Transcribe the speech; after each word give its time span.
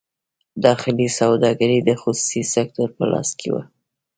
داخلي 0.65 1.07
سوداګري 1.19 1.79
د 1.83 1.89
خصوصي 2.01 2.43
سکتور 2.53 2.89
په 2.97 3.03
لاس 3.11 3.29
کې 3.39 3.49
وه. 3.53 3.63